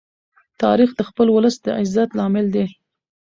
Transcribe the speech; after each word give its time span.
تاریخ 0.61 0.89
د 0.95 1.01
خپل 1.09 1.27
ولس 1.35 1.55
د 1.65 1.67
عزت 1.81 2.09
لامل 2.17 2.47
دی. 2.55 2.65